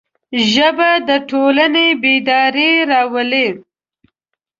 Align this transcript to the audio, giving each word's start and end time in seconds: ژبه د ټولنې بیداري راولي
ژبه 0.51 0.91
د 1.07 1.09
ټولنې 1.29 1.87
بیداري 2.01 2.71
راولي 2.91 3.47